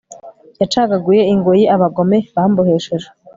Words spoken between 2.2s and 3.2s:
bambohesheje